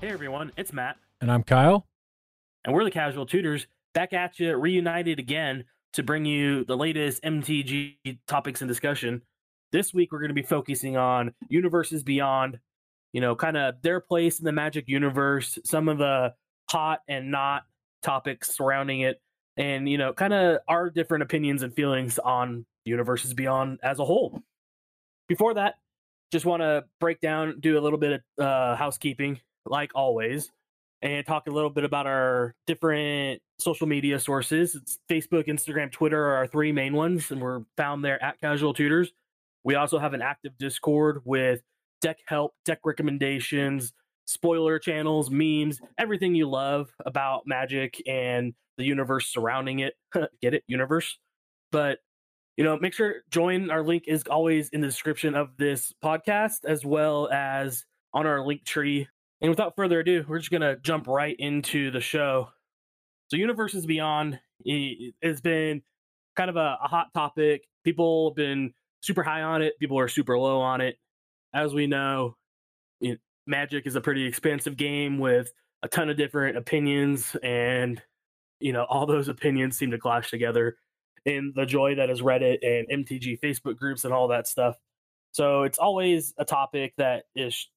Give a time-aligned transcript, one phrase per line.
[0.00, 1.86] Hey everyone, it's Matt, And I'm Kyle.
[2.64, 7.22] and we're the Casual Tutors back at you, reunited again to bring you the latest
[7.22, 7.96] MTG
[8.26, 9.22] topics and discussion.
[9.72, 12.58] This week we're going to be focusing on universes beyond,
[13.12, 16.32] you know, kind of their place in the Magic universe, some of the
[16.70, 17.64] hot and not
[18.02, 19.20] topics surrounding it,
[19.58, 24.04] and you know, kind of our different opinions and feelings on universes beyond as a
[24.04, 24.40] whole.
[25.28, 25.74] Before that,
[26.32, 30.50] just want to break down, do a little bit of uh, housekeeping, like always
[31.02, 34.74] and talk a little bit about our different social media sources.
[34.74, 38.74] It's Facebook, Instagram, Twitter are our three main ones, and we're found there at Casual
[38.74, 39.12] Tutors.
[39.64, 41.62] We also have an active Discord with
[42.00, 43.92] deck help, deck recommendations,
[44.26, 49.94] spoiler channels, memes, everything you love about Magic and the universe surrounding it.
[50.42, 50.64] Get it?
[50.66, 51.18] Universe.
[51.72, 51.98] But
[52.56, 56.64] you know, make sure join our link is always in the description of this podcast
[56.66, 59.06] as well as on our Linktree
[59.40, 62.50] and without further ado, we're just gonna jump right into the show.
[63.28, 64.38] So, Universes Beyond
[65.22, 65.82] has been
[66.36, 67.62] kind of a, a hot topic.
[67.84, 69.78] People have been super high on it.
[69.78, 70.96] People are super low on it.
[71.54, 72.36] As we know,
[73.00, 75.52] you know, Magic is a pretty expensive game with
[75.82, 78.00] a ton of different opinions, and
[78.60, 80.76] you know all those opinions seem to clash together
[81.24, 84.76] in the joy that is Reddit and MTG Facebook groups and all that stuff.
[85.32, 87.68] So it's always a topic that is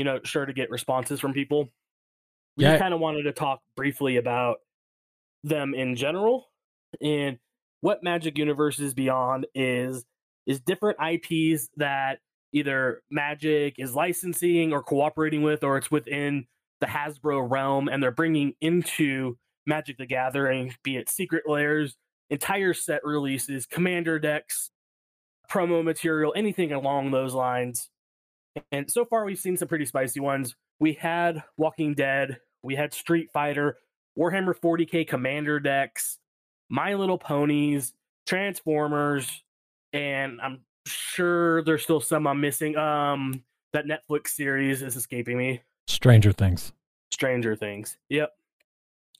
[0.00, 1.68] you know, sure to get responses from people.
[2.56, 2.78] We Yeah.
[2.78, 4.60] kind of wanted to talk briefly about
[5.44, 6.50] them in general
[7.02, 7.38] and
[7.82, 10.06] what Magic Universes Beyond is
[10.46, 12.20] is different IPs that
[12.52, 16.46] either Magic is licensing or cooperating with, or it's within
[16.80, 21.98] the Hasbro realm, and they're bringing into Magic the Gathering, be it Secret Lairs,
[22.30, 24.70] entire set releases, commander decks,
[25.50, 27.89] promo material, anything along those lines.
[28.72, 30.54] And so far, we've seen some pretty spicy ones.
[30.78, 33.76] We had Walking Dead, we had Street Fighter,
[34.18, 36.18] Warhammer 40k Commander decks,
[36.68, 37.94] My Little Ponies,
[38.26, 39.42] Transformers,
[39.92, 42.76] and I'm sure there's still some I'm missing.
[42.76, 45.62] Um, that Netflix series is escaping me.
[45.86, 46.72] Stranger Things.
[47.12, 47.98] Stranger Things.
[48.08, 48.32] Yep.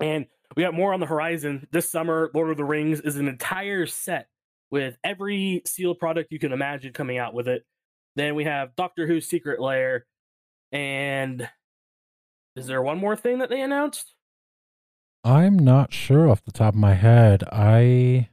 [0.01, 0.27] And
[0.57, 1.67] we got more on the horizon.
[1.71, 4.29] This summer, Lord of the Rings is an entire set
[4.71, 7.65] with every sealed product you can imagine coming out with it.
[8.17, 10.07] Then we have Doctor Who's Secret Lair.
[10.73, 11.49] And
[12.57, 14.15] is there one more thing that they announced?
[15.25, 17.45] I'm not sure off the top of my head.
[17.53, 18.31] I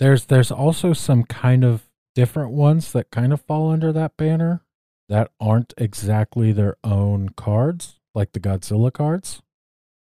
[0.00, 4.62] there's there's also some kind of different ones that kind of fall under that banner
[5.08, 9.42] that aren't exactly their own cards, like the Godzilla cards.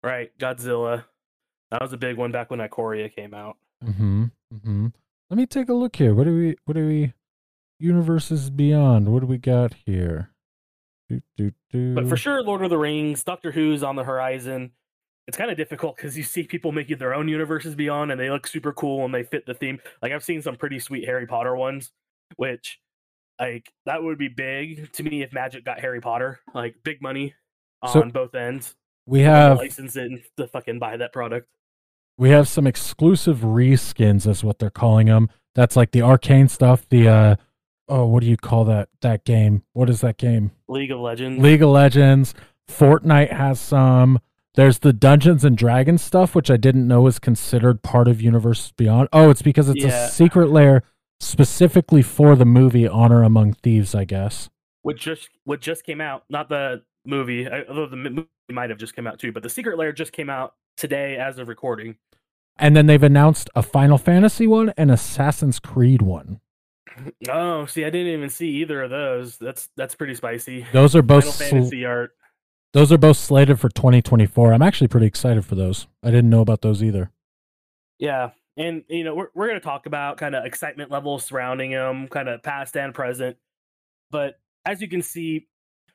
[0.03, 1.05] Right, Godzilla.
[1.71, 3.57] That was a big one back when Ikoria came out.
[3.85, 4.25] Mm-hmm.
[4.55, 4.87] Mm-hmm.
[5.31, 6.15] Let me take a look here.
[6.15, 7.13] What do we what do we
[7.81, 9.09] universes beyond?
[9.09, 10.31] What do we got here?
[11.09, 11.95] Do, do, do.
[11.95, 14.73] But for sure, Lord of the Rings, Doctor Who's on the horizon.
[15.27, 18.31] It's kind of difficult because you see people making their own universes beyond, and they
[18.31, 19.79] look super cool and they fit the theme.
[20.03, 21.93] Like I've seen some pretty sweet Harry Potter ones,
[22.37, 22.79] which
[23.39, 27.35] like that would be big to me if Magic got Harry Potter, like big money
[27.83, 28.75] on So- both ends.
[29.07, 31.49] we have license it and to fucking buy that product.
[32.19, 36.87] we have some exclusive reskins is what they're calling them that's like the arcane stuff
[36.91, 37.37] the uh
[37.91, 41.43] oh what do you call that that game what is that game League of Legends.
[41.43, 42.35] league of legends
[42.69, 44.19] fortnite has some
[44.55, 48.73] there's the dungeons and dragons stuff which i didn't know was considered part of universe
[48.77, 50.07] beyond oh it's because it's Yeah.
[50.07, 50.83] a secret lair
[51.19, 54.49] specifically for the movie honor among thieves i guess
[54.83, 58.79] which just what just came out, not the movie, I- although the movie might have
[58.79, 59.31] just come out too.
[59.31, 61.97] But the Secret Lair just came out today as of recording.
[62.57, 66.41] and then they've announced a final fantasy one and assassin's creed one
[67.29, 69.39] Oh, see, I didn't even see either of those.
[69.39, 70.67] That's that's pretty spicy.
[70.73, 72.13] those are both Final sl- Fantasy art.
[72.73, 74.53] Those are both slated for 2024.
[74.53, 75.87] I'm actually pretty excited for those.
[76.05, 77.11] I didn't know about those either.
[77.99, 82.09] Yeah, and you know we're we're gonna talk about kind of excitement levels surrounding them,
[82.09, 83.37] kind of past and present.
[84.11, 84.35] But
[84.65, 85.49] as you can see,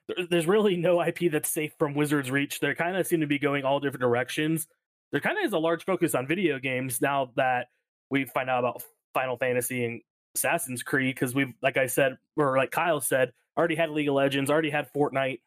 [0.07, 2.59] there- there's really no IP that's safe from Wizards' reach.
[2.59, 4.67] They kind of seem to be going all different directions.
[5.11, 7.67] There kind of is a large focus on video games now that
[8.09, 8.83] we find out about
[9.13, 10.01] Final Fantasy and
[10.35, 14.15] Assassin's Creed because we've, like I said, or like Kyle said, already had League of
[14.15, 15.41] Legends, already had Fortnite,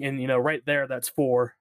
[0.00, 1.54] and you know right there that's four.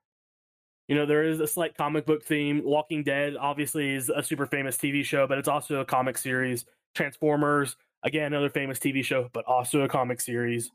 [0.88, 2.62] You know, there is a slight comic book theme.
[2.64, 6.66] Walking Dead obviously is a super famous TV show, but it's also a comic series.
[6.96, 10.72] Transformers, again, another famous TV show, but also a comic series.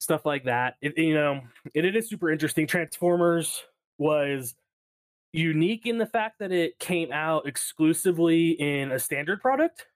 [0.00, 0.74] Stuff like that.
[0.82, 1.42] It, you know,
[1.74, 2.66] it, it is super interesting.
[2.66, 3.62] Transformers
[3.98, 4.56] was
[5.32, 9.86] unique in the fact that it came out exclusively in a standard product,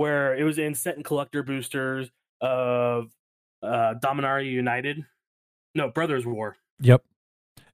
[0.00, 2.10] where it was in set and collector boosters
[2.40, 3.10] of
[3.62, 5.04] uh, Dominaria United.
[5.74, 6.56] No, Brothers War.
[6.80, 7.04] Yep.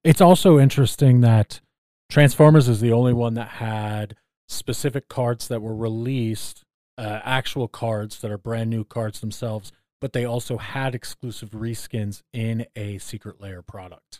[0.03, 1.61] It's also interesting that
[2.09, 4.17] Transformers is the only one that had
[4.49, 6.65] specific cards that were released,
[6.97, 9.71] uh, actual cards that are brand new cards themselves,
[10.01, 14.19] but they also had exclusive reskins in a Secret Lair product.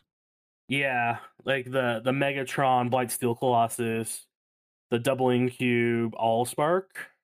[0.70, 4.28] Yeah, like the the Megatron Blightsteel Colossus,
[4.92, 6.84] the Doubling Cube Allspark.
[6.86, 7.17] Yep.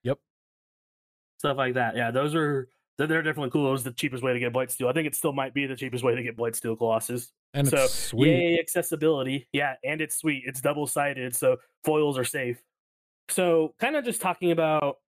[1.44, 1.94] Stuff like that.
[1.94, 3.68] Yeah, those are they're, they're definitely cool.
[3.68, 4.88] It was the cheapest way to get Blightsteel.
[4.88, 7.32] I think it still might be the cheapest way to get Blightsteel Colossus.
[7.52, 8.30] And so, it's sweet.
[8.30, 9.46] yay accessibility.
[9.52, 10.44] Yeah, and it's sweet.
[10.46, 12.62] It's double sided, so foils are safe.
[13.28, 15.00] So, kind of just talking about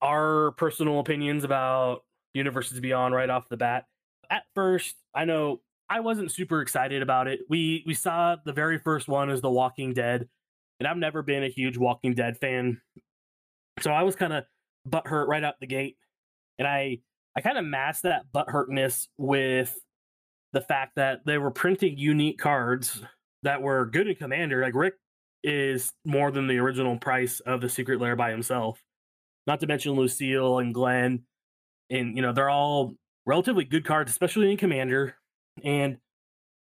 [0.00, 3.86] our personal opinions about Universes Beyond right off the bat.
[4.30, 7.40] At first, I know I wasn't super excited about it.
[7.48, 10.28] We we saw the very first one as The Walking Dead,
[10.78, 12.80] and I've never been a huge Walking Dead fan,
[13.80, 14.44] so I was kind of
[14.88, 15.96] butthurt right out the gate,
[16.58, 16.98] and I
[17.36, 19.74] I kind of masked that butt hurtness with
[20.52, 23.02] the fact that they were printing unique cards
[23.42, 24.62] that were good in Commander.
[24.62, 24.94] Like Rick
[25.42, 28.82] is more than the original price of the Secret Lair by himself.
[29.46, 31.24] Not to mention Lucille and Glenn,
[31.90, 32.94] and you know they're all
[33.26, 35.16] relatively good cards, especially in Commander
[35.62, 35.98] and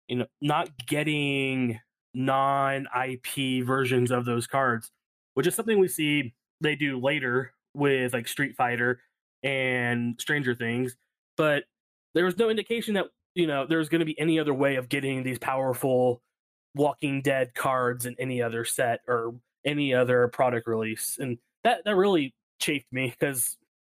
[0.08, 1.80] you know not getting
[2.14, 4.90] non IP versions of those cards,
[5.34, 9.00] which is something we see they do later with like Street Fighter
[9.42, 10.96] and Stranger Things,
[11.36, 11.64] but
[12.14, 14.88] there was no indication that you know there's going to be any other way of
[14.88, 16.22] getting these powerful
[16.74, 19.34] Walking Dead cards in any other set or
[19.64, 23.56] any other product release, and that that really chafed me because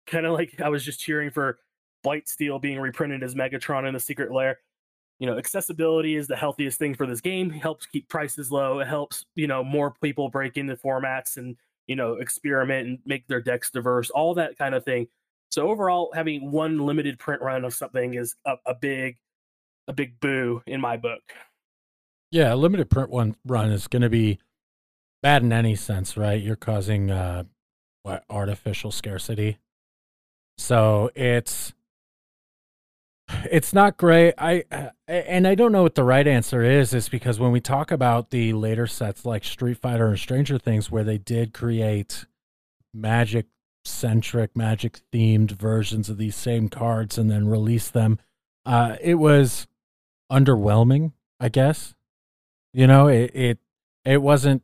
[0.06, 1.58] kind of like I was just cheering for
[2.05, 4.58] Blightsteel being reprinted as Megatron in the Secret Lair.
[5.19, 8.78] You know accessibility is the healthiest thing for this game it helps keep prices low
[8.81, 11.56] it helps you know more people break into formats and
[11.90, 15.08] you know experiment and make their decks diverse all that kind of thing.
[15.50, 19.16] So overall having one limited print run of something is a, a big
[19.88, 21.20] a big boo in my book.
[22.31, 24.38] Yeah a limited print one run is going to be
[25.20, 26.40] bad in any sense right?
[26.40, 27.42] You're causing uh
[28.04, 29.58] what artificial scarcity.
[30.58, 31.75] So it's
[33.50, 34.35] it's not great.
[34.38, 34.65] I
[35.06, 36.94] and I don't know what the right answer is.
[36.94, 40.91] Is because when we talk about the later sets like Street Fighter and Stranger Things,
[40.91, 42.27] where they did create
[42.93, 43.47] magic
[43.85, 48.19] centric, magic themed versions of these same cards and then release them,
[48.67, 49.67] uh, it was
[50.31, 51.12] underwhelming.
[51.38, 51.94] I guess
[52.73, 53.59] you know it it
[54.05, 54.62] it wasn't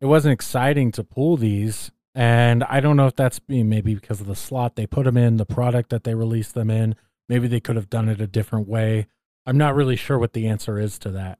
[0.00, 4.26] it wasn't exciting to pull these and i don't know if that's maybe because of
[4.26, 6.94] the slot they put them in the product that they released them in
[7.28, 9.06] Maybe they could have done it a different way.
[9.46, 11.38] I'm not really sure what the answer is to that.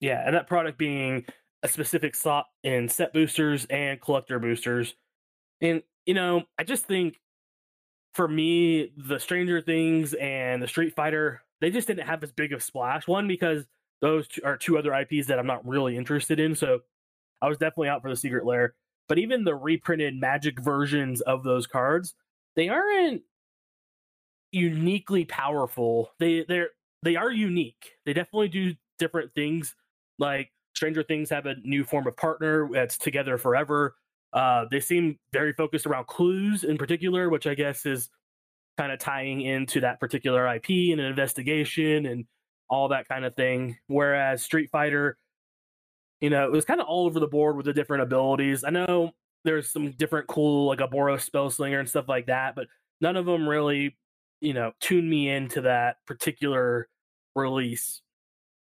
[0.00, 1.24] Yeah, and that product being
[1.62, 4.94] a specific slot in set boosters and collector boosters.
[5.60, 7.20] And, you know, I just think
[8.14, 12.52] for me, the Stranger Things and the Street Fighter, they just didn't have as big
[12.52, 13.06] of a splash.
[13.06, 13.66] One, because
[14.00, 16.54] those are two other IPs that I'm not really interested in.
[16.54, 16.80] So
[17.42, 18.74] I was definitely out for the Secret Lair.
[19.08, 22.14] But even the reprinted Magic versions of those cards,
[22.56, 23.22] they aren't
[24.52, 26.12] uniquely powerful.
[26.18, 26.70] They they're
[27.02, 27.92] they are unique.
[28.04, 29.74] They definitely do different things.
[30.18, 33.96] Like Stranger Things have a new form of partner that's together forever.
[34.32, 38.10] Uh, they seem very focused around clues in particular, which I guess is
[38.78, 42.24] kind of tying into that particular IP and an investigation and
[42.68, 43.76] all that kind of thing.
[43.88, 45.18] Whereas Street Fighter,
[46.20, 48.62] you know, it was kind of all over the board with the different abilities.
[48.62, 49.10] I know
[49.44, 52.68] there's some different cool like a Boros spell slinger and stuff like that, but
[53.00, 53.96] none of them really
[54.40, 56.88] you know tune me into that particular
[57.34, 58.02] release.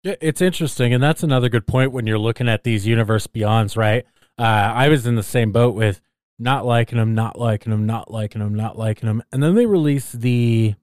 [0.04, 3.78] Yeah, it's interesting and that's another good point when you're looking at these universe beyonds
[3.78, 4.06] right?
[4.38, 6.02] Uh, i was in the same boat with
[6.40, 9.68] not liking them not liking them not liking them not liking them and then they
[9.68, 10.74] released the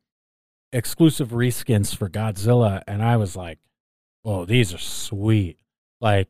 [0.73, 3.59] exclusive reskins for godzilla and i was like
[4.25, 5.59] oh these are sweet.
[6.01, 6.29] Like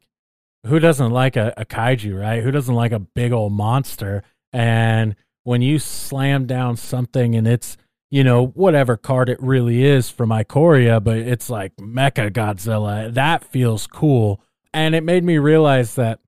[0.67, 2.43] who doesn't like a, a kaiju right?
[2.43, 4.23] Who doesn't like a big old monster?
[4.53, 7.77] And when you slam down something and it's
[8.11, 13.13] you know, whatever card it really is from Ikoria, but it's like Mecha Godzilla.
[13.13, 14.41] That feels cool.
[14.75, 16.19] And it made me realize that,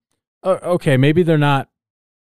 [0.45, 1.69] okay, maybe they're not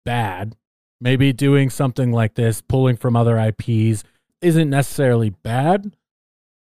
[0.04, 0.56] bad.
[1.00, 4.04] Maybe doing something like this, pulling from other IPs,
[4.40, 5.92] isn't necessarily bad.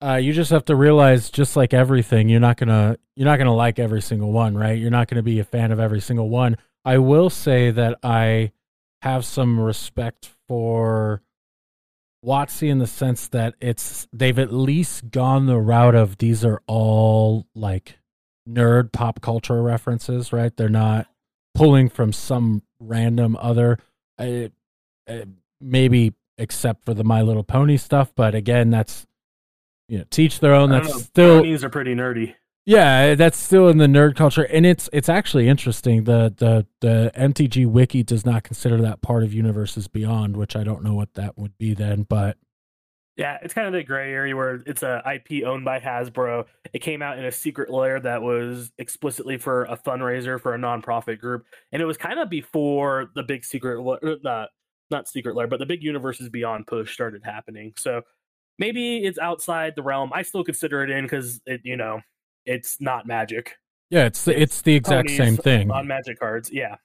[0.02, 3.54] Uh, you just have to realize, just like everything, you're not gonna you're not gonna
[3.54, 4.78] like every single one, right?
[4.78, 6.58] You're not gonna be a fan of every single one.
[6.84, 8.52] I will say that I
[9.02, 11.22] have some respect for
[12.24, 16.62] WotC in the sense that it's they've at least gone the route of these are
[16.68, 18.00] all like
[18.48, 20.56] nerd pop culture references, right?
[20.56, 21.08] They're not
[21.53, 23.80] pulling from some random other,
[24.18, 24.48] uh,
[25.08, 25.25] uh,
[25.60, 28.13] maybe except for the My Little Pony stuff.
[28.15, 29.06] But again, that's
[29.88, 30.70] you know teach their own.
[30.70, 32.36] That's still ponies are pretty nerdy.
[32.65, 36.05] Yeah, that's still in the nerd culture, and it's it's actually interesting.
[36.05, 40.63] The the the MTG wiki does not consider that part of Universes Beyond, which I
[40.63, 42.38] don't know what that would be then, but
[43.17, 46.46] yeah, it's kind of the gray area where it's a IP owned by Hasbro.
[46.74, 50.58] It came out in a secret lair that was explicitly for a fundraiser for a
[50.58, 54.48] nonprofit group, and it was kind of before the big secret, not er,
[54.89, 57.74] not secret lair, but the big Universes Beyond push started happening.
[57.77, 58.03] So
[58.58, 60.12] maybe it's outside the realm.
[60.13, 62.00] I still consider it in because it, you know,
[62.46, 63.56] it's not magic.
[63.90, 66.52] Yeah, it's the, it's the exact same thing on magic cards.
[66.52, 66.76] Yeah,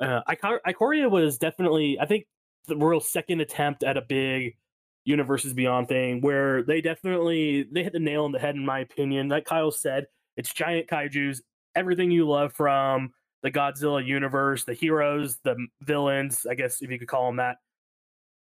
[0.00, 2.26] uh, Ikoria was definitely I think
[2.66, 4.56] the real second attempt at a big
[5.04, 8.80] universes beyond thing where they definitely they hit the nail on the head in my
[8.80, 9.28] opinion.
[9.28, 10.06] Like Kyle said,
[10.36, 11.42] it's giant kaiju's,
[11.74, 16.98] everything you love from the Godzilla universe, the heroes, the villains, I guess if you
[16.98, 17.56] could call them that,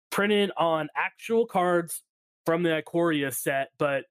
[0.10, 2.02] printed on actual cards
[2.46, 4.06] from the Ikoria set, but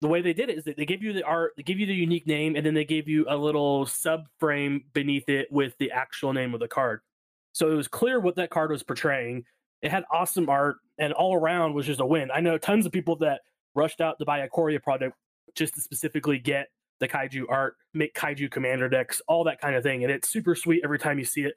[0.00, 1.86] the way they did it is that they give you the art, they give you
[1.86, 5.90] the unique name, and then they gave you a little subframe beneath it with the
[5.90, 7.00] actual name of the card.
[7.52, 9.44] So it was clear what that card was portraying.
[9.82, 12.30] It had awesome art, and all around was just a win.
[12.30, 13.40] I know tons of people that
[13.74, 15.16] rushed out to buy a Ikoria product
[15.54, 16.68] just to specifically get
[17.00, 20.02] the kaiju art, make kaiju commander decks, all that kind of thing.
[20.02, 21.54] And it's super sweet every time you see it.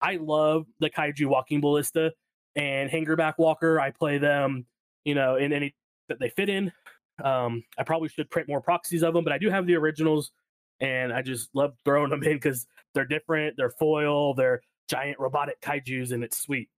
[0.00, 2.12] I love the kaiju walking ballista
[2.56, 3.80] and hangarback walker.
[3.80, 4.66] I play them,
[5.04, 5.74] you know, in any
[6.08, 6.72] that they fit in.
[7.22, 10.32] Um, I probably should print more proxies of them, but I do have the originals,
[10.80, 13.56] and I just love throwing them in because they're different.
[13.56, 14.34] They're foil.
[14.34, 16.68] They're giant robotic kaiju's, and it's sweet.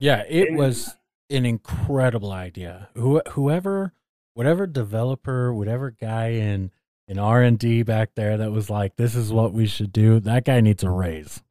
[0.00, 0.96] Yeah, it and, was
[1.30, 2.88] an incredible idea.
[2.94, 3.94] Who, whoever,
[4.34, 6.70] whatever developer, whatever guy in
[7.06, 10.20] in R and D back there that was like, "This is what we should do."
[10.20, 11.42] That guy needs a raise.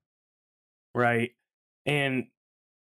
[0.94, 1.32] Right,
[1.86, 2.28] and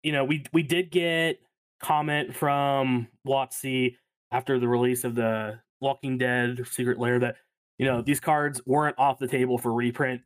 [0.03, 1.39] you know, we we did get
[1.79, 3.95] comment from WotC
[4.33, 7.35] after the release of the Walking Dead Secret Lair that
[7.77, 10.21] you know these cards weren't off the table for reprint.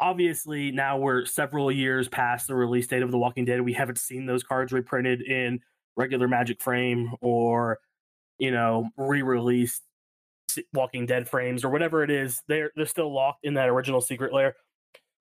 [0.00, 3.60] Obviously, now we're several years past the release date of The Walking Dead.
[3.60, 5.60] We haven't seen those cards reprinted in
[5.96, 7.78] regular Magic frame or
[8.38, 9.82] you know re-released
[10.74, 12.42] Walking Dead frames or whatever it is.
[12.48, 14.56] They're they're still locked in that original Secret Lair.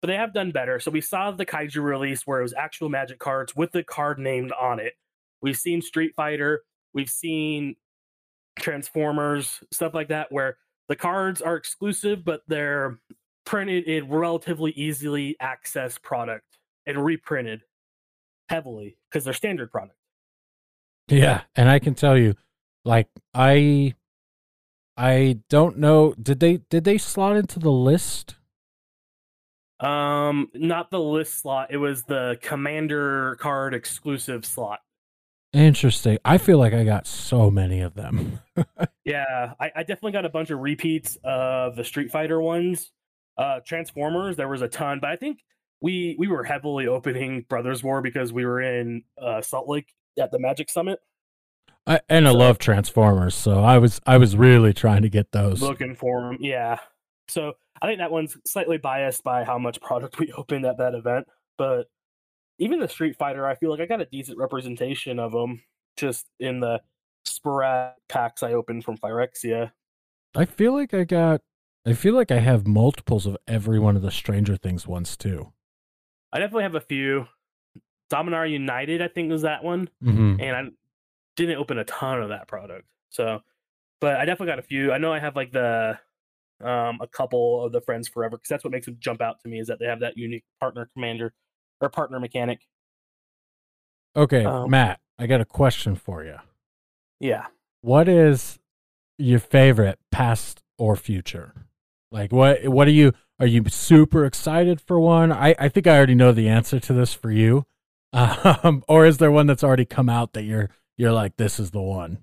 [0.01, 0.79] But they have done better.
[0.79, 4.21] So we saw the Kaiju release where it was actual Magic cards with the card
[4.21, 4.93] named on it.
[5.43, 6.63] We've seen Street Fighter.
[6.95, 7.75] We've seen
[8.61, 10.57] Transformers, stuff like that, where
[10.89, 12.99] the cards are exclusive, but they're
[13.45, 17.63] printed in relatively easily accessed product and reprinted
[18.49, 19.97] heavily because they're standard product.
[21.09, 22.35] Yeah, and I can tell you,
[22.85, 23.95] like I,
[24.97, 26.15] I don't know.
[26.21, 28.37] Did they did they slot into the list?
[29.81, 31.69] Um, not the list slot.
[31.71, 34.81] It was the commander card exclusive slot.
[35.53, 36.19] Interesting.
[36.25, 38.41] I feel like I got so many of them.
[39.05, 42.91] yeah, I, I, definitely got a bunch of repeats of the Street Fighter ones.
[43.39, 45.41] Uh, Transformers, there was a ton, but I think
[45.81, 50.31] we we were heavily opening Brothers War because we were in uh, Salt Lake at
[50.31, 50.99] the Magic Summit.
[51.87, 55.33] I, and so, I love Transformers, so I was I was really trying to get
[55.33, 55.63] those.
[55.63, 56.77] Looking for them, yeah.
[57.29, 60.95] So I think that one's slightly biased by how much product we opened at that
[60.95, 61.27] event,
[61.57, 61.87] but
[62.59, 65.63] even the Street Fighter, I feel like I got a decent representation of them
[65.97, 66.81] just in the
[67.25, 69.73] sporadic packs I opened from Phyrexia.
[70.35, 71.41] I feel like I got.
[71.87, 75.53] I feel like I have multiples of every one of the Stranger Things ones too.
[76.33, 77.27] I definitely have a few.
[78.11, 80.41] Dominaria United, I think, was that one, mm-hmm.
[80.41, 80.65] and I
[81.37, 82.87] didn't open a ton of that product.
[83.11, 83.41] So,
[84.01, 84.93] but I definitely got a few.
[84.93, 85.99] I know I have like the
[86.61, 89.49] um a couple of the Friends Forever because that's what makes them jump out to
[89.49, 91.33] me is that they have that unique partner commander
[91.81, 92.61] or partner mechanic.
[94.17, 96.37] Okay, um, Matt, I got a question for you.
[97.21, 97.47] Yeah.
[97.81, 98.59] What is
[99.19, 101.55] your favorite past or future?
[102.11, 105.31] Like what what are you are you super excited for one?
[105.31, 107.67] I, I think I already know the answer to this for you.
[108.11, 111.73] Um, or is there one that's already come out that you're you're like this is
[111.73, 112.19] the one?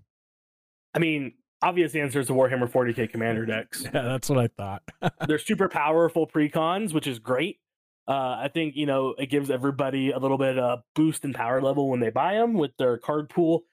[0.96, 3.84] I mean, obvious answer is the Warhammer 40k commander decks.
[3.94, 4.82] Yeah, that's what I thought.
[5.28, 7.60] They're super powerful precons, which is great.
[8.08, 11.62] Uh, I think you know it gives everybody a little bit of boost in power
[11.62, 13.64] level when they buy them with their card pool.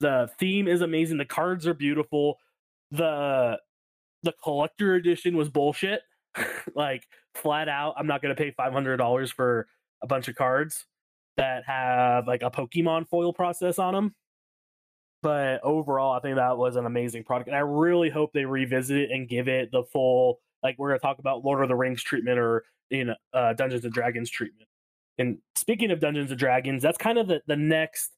[0.00, 1.18] The theme is amazing.
[1.18, 2.38] The cards are beautiful.
[2.90, 3.58] The
[4.22, 6.02] the collector edition was bullshit.
[6.74, 9.66] like flat out, I'm not gonna pay five hundred dollars for
[10.02, 10.86] a bunch of cards
[11.36, 14.14] that have like a Pokemon foil process on them.
[15.22, 18.96] But overall, I think that was an amazing product, and I really hope they revisit
[18.96, 22.02] it and give it the full like we're gonna talk about Lord of the Rings
[22.02, 24.68] treatment or in uh, Dungeons and Dragons treatment.
[25.18, 28.12] And speaking of Dungeons and Dragons, that's kind of the, the next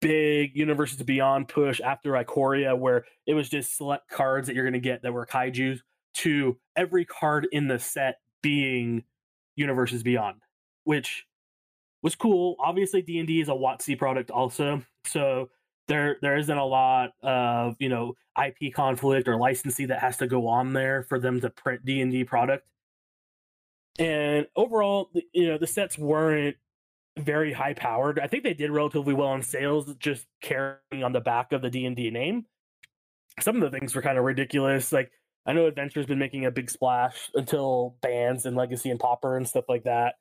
[0.00, 4.74] big Universes Beyond push after Ikoria, where it was just select cards that you're going
[4.74, 5.82] to get that were kaiju's.
[6.14, 9.04] to every card in the set being
[9.56, 10.42] Universes Beyond,
[10.84, 11.24] which
[12.02, 12.56] was cool.
[12.58, 15.48] Obviously, D and D is a WotC product also, so
[15.88, 20.26] there there isn't a lot of you know IP conflict or licensing that has to
[20.26, 22.66] go on there for them to print D and D product.
[23.98, 26.56] And overall, you know, the sets weren't
[27.16, 28.18] very high powered.
[28.18, 31.70] I think they did relatively well in sales, just carrying on the back of the
[31.70, 32.46] D and D name.
[33.40, 34.92] Some of the things were kind of ridiculous.
[34.92, 35.12] Like
[35.46, 39.46] I know Adventure's been making a big splash until bands and Legacy and Pauper and
[39.46, 40.14] stuff like that,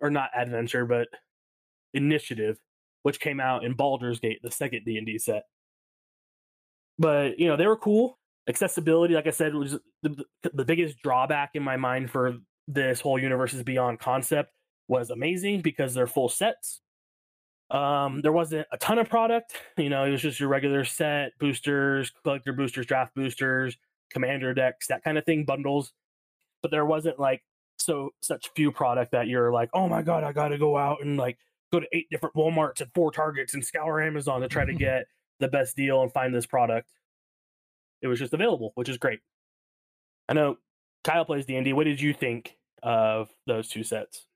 [0.00, 1.08] or not Adventure, but
[1.92, 2.58] Initiative,
[3.02, 5.44] which came out in Baldur's Gate, the second D and D set.
[6.98, 8.18] But you know they were cool.
[8.48, 13.18] Accessibility, like I said, was the, the biggest drawback in my mind for this whole
[13.18, 14.52] universe is Beyond concept
[14.88, 16.80] was amazing because they're full sets.
[17.70, 21.38] Um, there wasn't a ton of product, you know, it was just your regular set,
[21.38, 23.76] boosters, collector boosters, draft boosters,
[24.10, 25.92] commander decks, that kind of thing, bundles.
[26.62, 27.42] But there wasn't like
[27.78, 31.16] so such few product that you're like, oh my god, I gotta go out and
[31.16, 31.38] like
[31.72, 35.06] go to eight different Walmarts and four Targets and scour Amazon to try to get
[35.38, 36.90] the best deal and find this product.
[38.02, 39.20] It was just available, which is great.
[40.28, 40.58] I know
[41.04, 41.72] Kyle plays D and D.
[41.72, 44.26] What did you think of those two sets?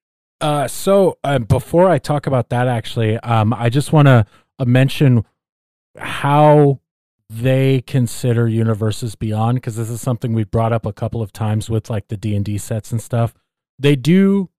[0.41, 4.26] Uh, so uh, before I talk about that, actually, um, I just want to
[4.59, 5.25] uh, mention
[5.97, 6.81] how
[7.31, 11.71] they consider universes beyond because this is something we've brought up a couple of times
[11.71, 13.35] with like the D and D sets and stuff.
[13.79, 14.50] They do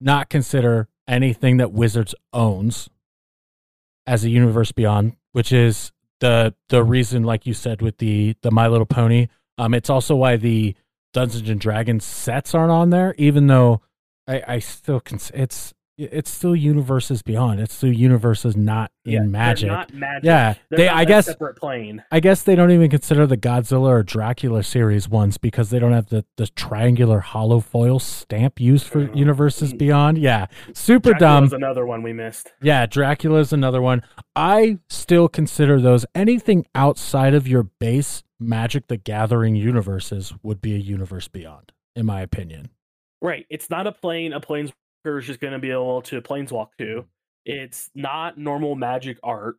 [0.00, 2.88] not consider anything that Wizards owns
[4.06, 8.50] as a universe beyond, which is the the reason, like you said, with the the
[8.50, 9.26] My Little Pony.
[9.58, 10.74] Um, it's also why the
[11.12, 13.82] Dungeons and Dragons sets aren't on there, even though
[14.26, 15.18] I, I still can.
[15.34, 17.60] It's it's still universes beyond.
[17.60, 19.68] It's still universes not in Yeah, they're magic.
[19.68, 20.24] not magic.
[20.24, 20.88] Yeah, They're they.
[20.88, 21.26] I guess.
[21.26, 22.02] separate plane.
[22.10, 25.92] I guess they don't even consider the Godzilla or Dracula series ones because they don't
[25.92, 29.14] have the, the triangular hollow foil stamp used for Oh.
[29.14, 29.78] universes mm.
[29.78, 30.18] beyond.
[30.18, 31.52] Yeah, super Dracula dumb.
[31.54, 32.52] another one we missed.
[32.62, 34.02] Yeah, Dracula's another one.
[34.34, 40.74] I still consider those anything outside of your base Magic the Gathering universes would be
[40.74, 42.70] a universe beyond, in my opinion.
[43.20, 43.44] Right.
[43.50, 44.32] It's not a plane.
[44.32, 44.72] A planeswalker
[45.04, 47.06] is just going to be able to planeswalk to.
[47.44, 49.56] It's not normal magic art,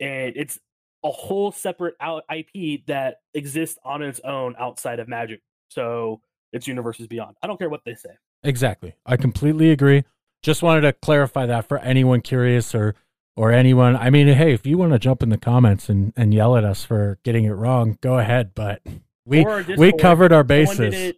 [0.00, 0.58] and it's
[1.04, 5.40] a whole separate out IP that exists on its own outside of magic.
[5.70, 6.20] So
[6.52, 7.36] it's universes beyond.
[7.42, 8.10] I don't care what they say.
[8.42, 8.94] Exactly.
[9.06, 10.04] I completely agree.
[10.42, 12.94] Just wanted to clarify that for anyone curious or
[13.36, 13.96] or anyone.
[13.96, 16.64] I mean, hey, if you want to jump in the comments and, and yell at
[16.64, 18.52] us for getting it wrong, go ahead.
[18.54, 18.82] But
[19.24, 19.44] we
[19.76, 20.94] we covered our Someone did bases.
[20.94, 21.16] it.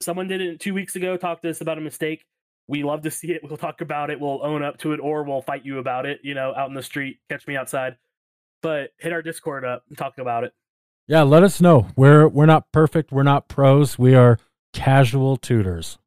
[0.00, 1.16] Someone did it two weeks ago.
[1.16, 2.24] Talked to us about a mistake.
[2.66, 3.42] We love to see it.
[3.42, 4.18] We'll talk about it.
[4.18, 6.20] We'll own up to it, or we'll fight you about it.
[6.22, 7.18] You know, out in the street.
[7.28, 7.96] Catch me outside.
[8.62, 10.54] But hit our Discord up and talk about it.
[11.06, 11.88] Yeah, let us know.
[11.96, 13.12] We're we're not perfect.
[13.12, 13.98] We're not pros.
[13.98, 14.38] We are
[14.72, 15.98] casual tutors.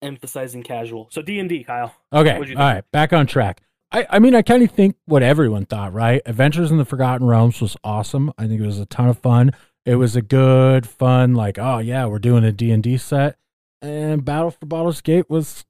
[0.00, 1.08] Emphasizing casual.
[1.10, 1.94] So D and D, Kyle.
[2.12, 2.34] Okay.
[2.34, 2.84] All right.
[2.90, 3.60] Back on track.
[3.92, 6.22] I, I mean, I kind of think what everyone thought, right?
[6.24, 8.32] Adventures in the Forgotten Realms was awesome.
[8.38, 9.52] I think it was a ton of fun.
[9.84, 13.36] It was a good, fun, like, oh yeah, we're doing a D&D set.
[13.82, 15.64] And Battle for Baldur's Gate was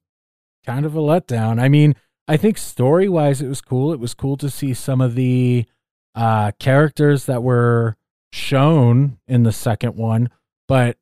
[0.65, 1.61] kind of a letdown.
[1.61, 1.95] I mean,
[2.27, 3.93] I think story-wise it was cool.
[3.93, 5.65] It was cool to see some of the
[6.13, 7.95] uh characters that were
[8.31, 10.29] shown in the second one,
[10.67, 10.97] but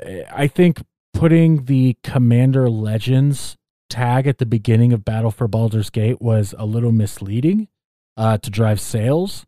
[0.00, 3.56] eh, I think putting the Commander Legends
[3.90, 7.68] tag at the beginning of Battle for Baldur's Gate was a little misleading
[8.16, 9.46] uh, to drive sales,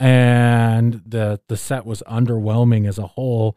[0.00, 3.56] and the the set was underwhelming as a whole.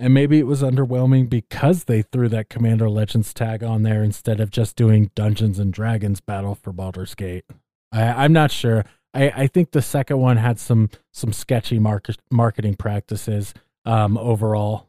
[0.00, 4.40] And maybe it was underwhelming because they threw that Commander Legends tag on there instead
[4.40, 7.44] of just doing Dungeons and Dragons Battle for Baldur's Gate.
[7.92, 8.86] I, I'm not sure.
[9.12, 13.52] I, I think the second one had some some sketchy market, marketing practices
[13.84, 14.88] um, overall.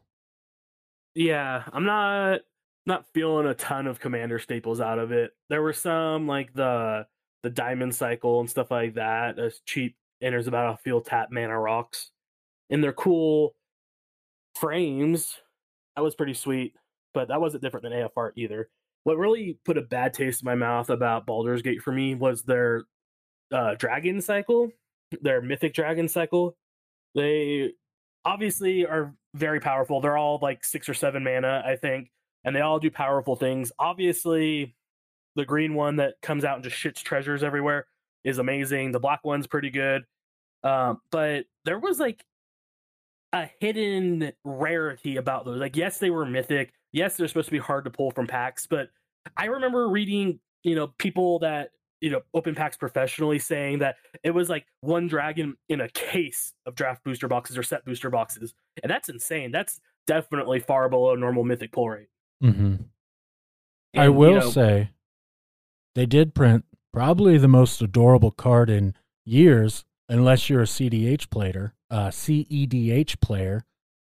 [1.14, 2.40] Yeah, I'm not
[2.86, 5.32] not feeling a ton of commander staples out of it.
[5.50, 7.06] There were some like the
[7.42, 9.38] the diamond cycle and stuff like that.
[9.38, 12.12] As cheap enters the battlefield, tap mana rocks,
[12.70, 13.54] and they're cool
[14.54, 15.36] frames.
[15.96, 16.74] That was pretty sweet,
[17.14, 18.68] but that wasn't different than AFR either.
[19.04, 22.42] What really put a bad taste in my mouth about Baldur's Gate for me was
[22.42, 22.84] their
[23.52, 24.70] uh, dragon cycle,
[25.20, 26.56] their mythic dragon cycle.
[27.14, 27.72] They
[28.24, 30.00] obviously are very powerful.
[30.00, 32.10] They're all like six or seven mana, I think,
[32.44, 33.72] and they all do powerful things.
[33.78, 34.74] Obviously,
[35.34, 37.86] the green one that comes out and just shits treasures everywhere
[38.24, 38.92] is amazing.
[38.92, 40.04] The black one's pretty good.
[40.62, 42.24] Um, but there was like
[43.32, 45.58] a hidden rarity about those.
[45.58, 46.72] Like, yes, they were mythic.
[46.92, 48.90] Yes, they're supposed to be hard to pull from packs, but
[49.36, 51.70] I remember reading, you know, people that
[52.02, 56.52] you know open packs professionally saying that it was like one dragon in a case
[56.66, 61.14] of draft booster boxes or set booster boxes and that's insane that's definitely far below
[61.14, 62.08] normal mythic pull rate
[62.42, 62.74] mm-hmm.
[63.96, 64.90] i will you know, say
[65.94, 71.74] they did print probably the most adorable card in years unless you're a cdh player
[71.90, 73.64] uh cedh player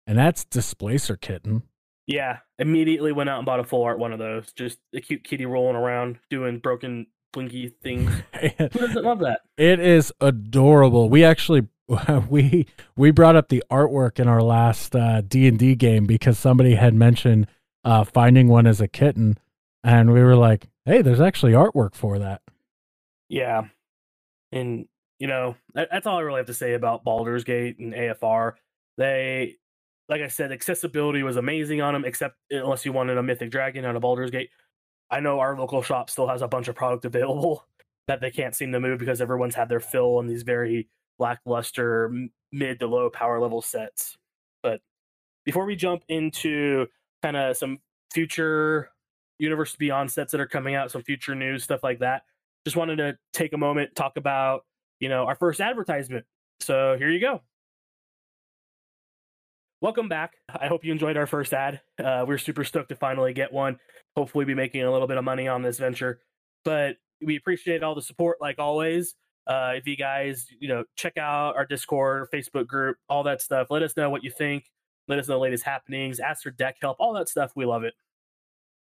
[0.07, 1.63] and that's displacer kitten
[2.07, 5.25] yeah immediately went out and bought a full art one of those just a cute
[5.25, 8.11] kitty rolling around doing broken blinky things.
[8.59, 9.41] Who doesn't love that?
[9.57, 11.09] It is adorable.
[11.09, 11.67] We actually
[12.29, 16.39] we we brought up the artwork in our last uh, D and D game because
[16.39, 17.49] somebody had mentioned
[17.85, 19.39] uh, finding one as a kitten,
[19.83, 22.43] and we were like, "Hey, there's actually artwork for that."
[23.29, 23.63] Yeah,
[24.53, 24.87] and
[25.23, 28.55] you know that's all I really have to say about Baldur's Gate and AFR.
[28.99, 29.55] They,
[30.09, 33.85] like I said, accessibility was amazing on them, except unless you wanted a Mythic Dragon
[33.85, 34.51] out of Baldur's Gate.
[35.13, 37.65] I know our local shop still has a bunch of product available
[38.09, 40.89] that they can't seem to move because everyone's had their fill on these very
[41.21, 42.13] lackluster
[42.51, 44.19] mid to low power level sets.
[44.61, 44.81] But
[45.45, 46.89] before we jump into
[47.23, 47.79] kind of some
[48.13, 48.91] future
[49.39, 52.23] Universe Beyond sets that are coming out, some future news, stuff like that,
[52.67, 54.65] just wanted to take a moment talk about
[55.03, 56.25] you know our first advertisement.
[56.61, 57.43] So here you go.
[59.83, 60.35] Welcome back.
[60.49, 61.81] I hope you enjoyed our first ad.
[62.03, 63.79] Uh, we're super stoked to finally get one
[64.17, 66.21] hopefully be making a little bit of money on this venture.
[66.65, 69.15] But we appreciate all the support, like always.
[69.47, 73.69] Uh, if you guys, you know, check out our Discord, Facebook group, all that stuff.
[73.71, 74.71] Let us know what you think.
[75.09, 76.21] Let us know latest happenings.
[76.21, 77.53] Ask for deck help, all that stuff.
[77.57, 77.95] We love it.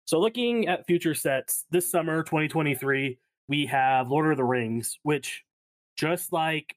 [0.05, 5.43] So, looking at future sets this summer, 2023, we have Lord of the Rings, which,
[5.95, 6.75] just like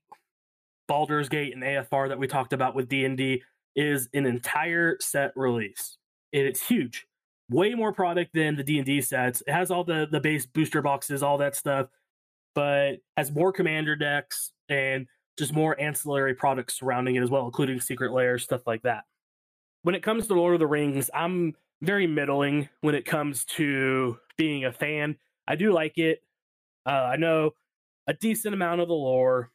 [0.87, 3.43] Baldur's Gate and AFR that we talked about with D and D,
[3.77, 5.99] is an entire set release.
[6.33, 7.07] It's huge
[7.51, 9.43] way more product than the D&D sets.
[9.47, 11.89] It has all the the base booster boxes, all that stuff,
[12.55, 15.07] but has more commander decks and
[15.39, 19.05] just more ancillary products surrounding it as well, including secret lairs, stuff like that.
[19.83, 24.19] When it comes to Lord of the Rings, I'm very middling when it comes to
[24.37, 25.17] being a fan.
[25.47, 26.23] I do like it.
[26.85, 27.53] Uh, I know
[28.09, 29.53] a decent amount of the lore,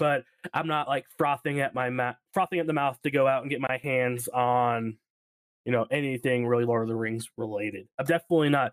[0.00, 3.42] but I'm not like frothing at my ma- frothing at the mouth to go out
[3.42, 4.96] and get my hands on
[5.64, 7.88] you know, anything really Lord of the Rings related.
[7.98, 8.72] I'm definitely not,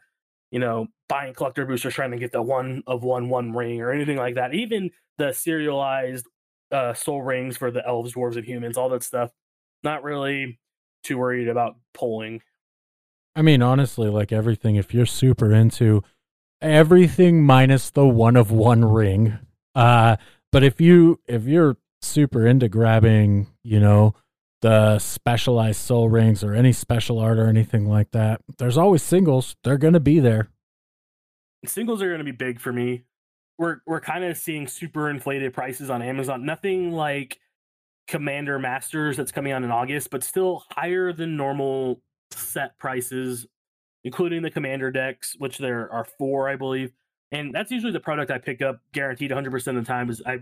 [0.51, 3.91] you know, buying collector boosters trying to get the one of one one ring or
[3.91, 4.53] anything like that.
[4.53, 6.25] Even the serialized
[6.71, 9.31] uh, Sol Rings for the elves, dwarves, and humans, all that stuff.
[9.83, 10.59] Not really
[11.03, 12.41] too worried about pulling.
[13.35, 16.03] I mean, honestly, like everything, if you're super into
[16.61, 19.39] everything minus the one of one ring,
[19.75, 20.17] uh,
[20.51, 24.15] but if you if you're super into grabbing, you know,
[24.61, 28.41] the specialized Sol Rings or any special art or anything like that.
[28.57, 29.55] There's always singles.
[29.63, 30.49] They're to be there.
[31.65, 33.03] Singles are to be big for me.
[33.57, 36.45] We're we're kind of seeing super inflated prices on Amazon.
[36.45, 37.39] Nothing like
[38.07, 43.45] Commander Masters that's coming out in August, but still higher than normal set prices,
[44.03, 46.93] including the Commander decks, which there are four, I believe.
[47.31, 50.39] And that's usually the product I pick up guaranteed 100% of the time is I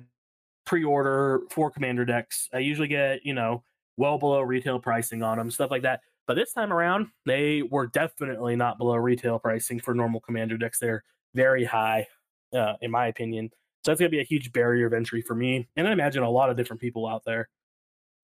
[0.65, 2.49] pre-order four Commander decks.
[2.53, 3.63] I usually get, you know,
[3.97, 6.01] well below retail pricing on them, stuff like that.
[6.25, 10.79] But this time around, they were definitely not below retail pricing for normal commander decks.
[10.79, 12.07] They're very high,
[12.53, 13.49] uh, in my opinion.
[13.83, 16.21] So that's going to be a huge barrier of entry for me, and I imagine
[16.21, 17.49] a lot of different people out there.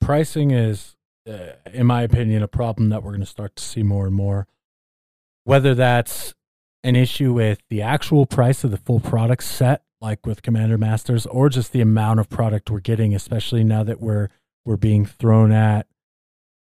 [0.01, 0.95] Pricing is,
[1.27, 4.15] uh, in my opinion, a problem that we're going to start to see more and
[4.15, 4.47] more.
[5.45, 6.33] Whether that's
[6.83, 11.25] an issue with the actual price of the full product set, like with Commander Masters,
[11.25, 14.29] or just the amount of product we're getting, especially now that we're
[14.65, 15.87] we're being thrown at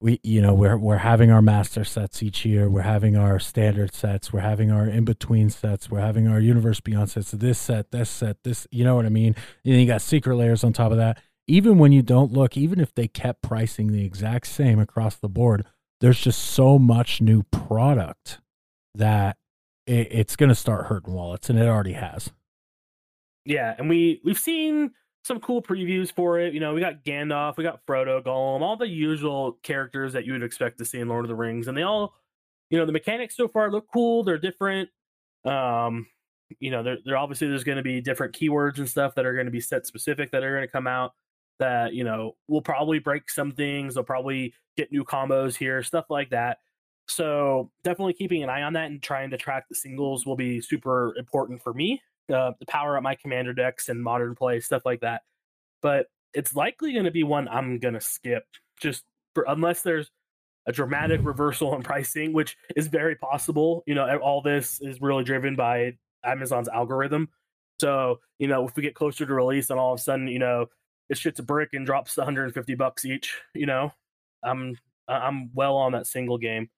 [0.01, 3.93] we you know we're we're having our master sets each year we're having our standard
[3.93, 7.91] sets we're having our in between sets we're having our universe beyond sets this set
[7.91, 9.35] this set this you know what i mean?
[9.65, 11.21] And then you got secret lairs on top of that.
[11.47, 15.29] Even when you don't look even if they kept pricing the exact same across the
[15.29, 15.67] board
[16.01, 18.41] there's just so much new product
[18.99, 19.37] that
[19.87, 22.31] it, it's going to start hurting wallets and it already has
[23.45, 24.91] yeah and we we've seen
[25.29, 26.55] some cool previews for it.
[26.55, 30.33] You know, we got Gandalf, we got Frodo, Gollum, all the usual characters that you
[30.33, 32.15] would expect to see in Lord of the Rings, and they all,
[32.71, 34.25] you know, the mechanics so far look cool.
[34.25, 34.89] They're different.
[35.45, 36.07] Um,
[36.59, 39.35] you know, there, there obviously there's going to be different keywords and stuff that are
[39.35, 41.13] going to be set specific that are going to come out
[41.59, 43.95] that you know will probably break some things.
[43.95, 46.59] They'll probably get new combos here, stuff like that.
[47.09, 50.61] So definitely keeping an eye on that and trying to track the singles will be
[50.61, 54.83] super important for me uh, the power up my commander decks and modern play stuff
[54.85, 55.23] like that.
[55.83, 58.45] But it's likely going to be one I'm going to skip
[58.81, 60.11] just for, unless there's
[60.67, 63.83] a dramatic reversal in pricing, which is very possible.
[63.87, 67.29] You know, all this is really driven by Amazon's algorithm.
[67.81, 70.41] So, you know, if we get closer to release and all of a sudden, you
[70.41, 70.67] know,
[71.09, 73.93] it shits a brick and drops 150 bucks each, you know,
[74.43, 76.69] I'm I'm well on that single game.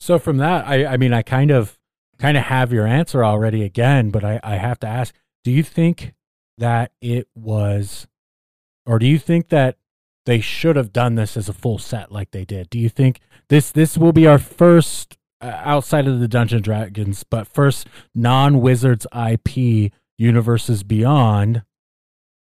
[0.00, 1.78] So from that, I I mean, I kind of
[2.18, 5.62] kind of have your answer already again, but I I have to ask, do you
[5.62, 6.14] think
[6.58, 8.06] that it was
[8.86, 9.76] or do you think that
[10.26, 12.70] they should have done this as a full set like they did?
[12.70, 17.24] Do you think this this will be our first uh, outside of the Dungeon Dragons,
[17.24, 21.62] but first non Wizards IP universes beyond?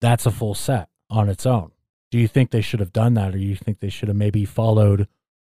[0.00, 1.72] That's a full set on its own.
[2.10, 4.44] Do you think they should have done that, or you think they should have maybe
[4.44, 5.08] followed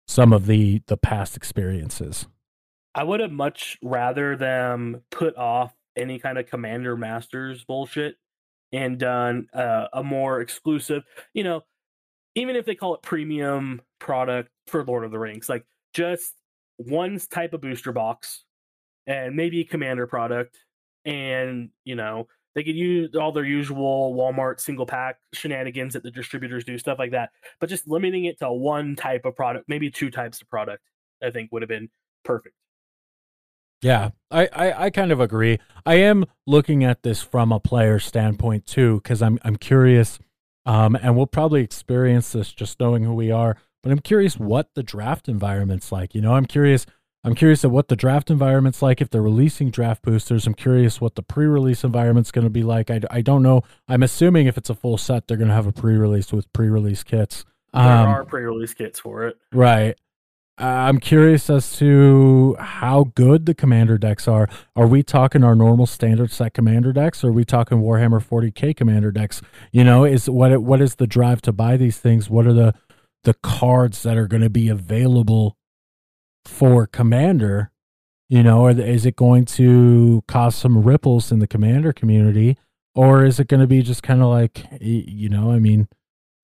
[0.07, 2.27] some of the the past experiences?
[2.93, 8.15] I would have much rather them put off any kind of Commander Masters bullshit
[8.71, 11.61] and done uh, a more exclusive, you know,
[12.35, 16.33] even if they call it premium product for Lord of the Rings, like just
[16.77, 18.43] one type of booster box
[19.07, 20.57] and maybe commander product
[21.05, 26.11] and you know they could use all their usual Walmart single pack shenanigans that the
[26.11, 27.31] distributors do, stuff like that.
[27.59, 30.81] But just limiting it to one type of product, maybe two types of product,
[31.21, 31.89] I think would have been
[32.23, 32.55] perfect.
[33.81, 35.59] Yeah, I, I, I kind of agree.
[35.85, 40.17] I am looking at this from a player standpoint too, because I'm I'm curious,
[40.65, 43.57] um, and we'll probably experience this just knowing who we are.
[43.83, 46.15] But I'm curious what the draft environment's like.
[46.15, 46.87] You know, I'm curious.
[47.25, 50.45] I'm curious at what the draft environment's like if they're releasing draft boosters.
[50.45, 52.91] I'm curious what the pre-release environment's going to be like.
[52.91, 53.63] I, I don't know.
[53.87, 57.01] I'm assuming if it's a full set, they're going to have a pre-release with pre-release
[57.01, 57.43] kits.
[57.73, 59.97] There um, are pre-release kits for it, right?
[60.59, 64.47] I'm curious as to how good the commander decks are.
[64.75, 68.75] Are we talking our normal standard set commander decks, or are we talking Warhammer 40k
[68.75, 69.41] commander decks?
[69.71, 72.29] You know, is what what is the drive to buy these things?
[72.29, 72.73] What are the
[73.23, 75.57] the cards that are going to be available
[76.47, 77.71] for commander?
[78.27, 82.57] You know, or is it going to cause some ripples in the commander community,
[82.95, 85.51] or is it going to be just kind of like you know?
[85.51, 85.87] I mean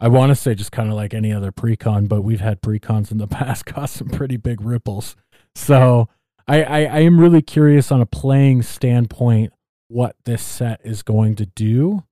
[0.01, 3.11] I want to say just kind of like any other precon, but we've had precons
[3.11, 5.15] in the past cause some pretty big ripples.
[5.53, 6.09] So
[6.47, 9.53] I, I, I am really curious on a playing standpoint
[9.89, 12.03] what this set is going to do.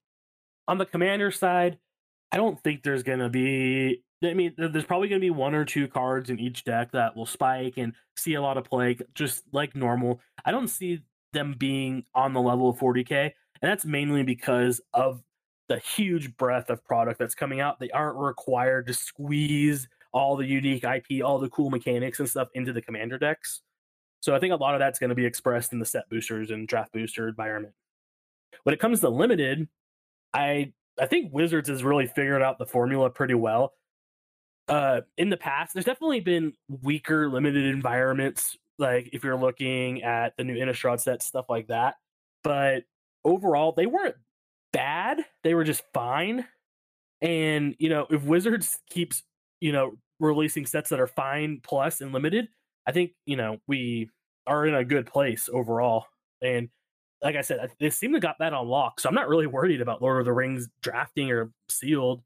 [0.68, 1.80] On the commander side,
[2.32, 4.04] I don't think there's going to be.
[4.24, 7.16] I mean, there's probably going to be one or two cards in each deck that
[7.16, 10.20] will spike and see a lot of play, just like normal.
[10.44, 11.02] I don't see
[11.32, 15.22] them being on the level of 40k, and that's mainly because of
[15.70, 17.80] the huge breadth of product that's coming out.
[17.80, 22.50] They aren't required to squeeze all the unique IP, all the cool mechanics and stuff
[22.56, 23.62] into the commander decks.
[24.22, 26.52] So I think a lot of that's going to be expressed in the set boosters
[26.52, 27.74] and draft booster environment.
[28.64, 29.70] When it comes to limited,
[30.34, 33.74] I I think Wizards has really figured out the formula pretty well.
[34.70, 36.54] Uh, in the past, there's definitely been
[36.84, 41.96] weaker limited environments, like if you're looking at the new Innistrad set, stuff like that.
[42.44, 42.84] But
[43.26, 44.16] overall, they weren't
[44.72, 45.26] bad.
[45.44, 46.46] They were just fine.
[47.22, 49.24] And, you know, if Wizards keeps,
[49.60, 52.48] you know, releasing sets that are fine plus and limited,
[52.88, 54.10] I think, you know, we
[54.48, 56.06] are in a good place overall.
[56.42, 56.70] And
[57.22, 59.00] like I said, they seem to got that on lock.
[59.00, 62.22] So I'm not really worried about Lord of the Rings drafting or sealed.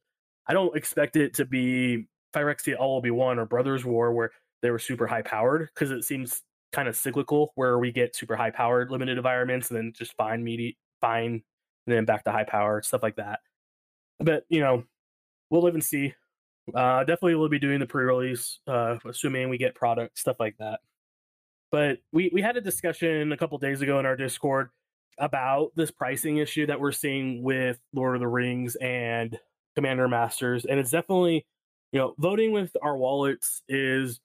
[0.45, 5.07] I don't expect it to be Phyrexia All-Will-Be-One or Brothers War where they were super
[5.07, 6.41] high powered because it seems
[6.71, 10.43] kind of cyclical where we get super high powered limited environments and then just fine
[10.43, 11.43] meaty fine
[11.85, 13.39] and then back to high power, stuff like that.
[14.19, 14.83] But you know,
[15.49, 16.13] we'll live and see.
[16.73, 20.79] Uh, definitely we'll be doing the pre-release, uh, assuming we get product, stuff like that.
[21.71, 24.69] But we we had a discussion a couple days ago in our Discord
[25.19, 29.37] about this pricing issue that we're seeing with Lord of the Rings and
[29.75, 31.45] Commander Masters, and it's definitely
[31.93, 34.19] you know voting with our wallets is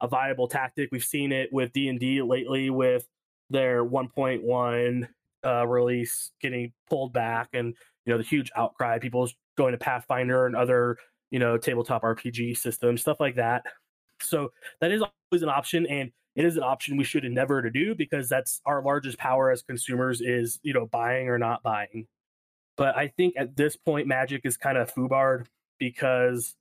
[0.00, 0.88] a viable tactic.
[0.90, 3.06] We've seen it with D and D lately with
[3.50, 5.08] their 1.1
[5.44, 10.46] uh, release getting pulled back and you know the huge outcry people going to pathfinder
[10.46, 10.96] and other
[11.30, 13.64] you know tabletop rpg systems stuff like that
[14.20, 17.70] so that is always an option and it is an option we should endeavor to
[17.70, 22.06] do because that's our largest power as consumers is you know buying or not buying
[22.76, 25.46] but i think at this point magic is kind of foobarred
[25.78, 26.54] because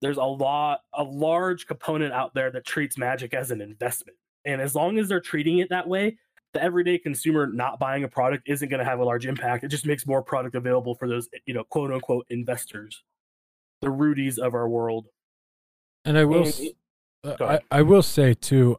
[0.00, 4.60] there's a lot a large component out there that treats magic as an investment and
[4.60, 6.16] as long as they're treating it that way
[6.54, 9.64] the everyday consumer not buying a product isn't going to have a large impact.
[9.64, 13.02] It just makes more product available for those, you know, quote unquote investors,
[13.80, 15.06] the Rudies of our world.
[16.04, 18.78] And I will, and, uh, I, I will say too,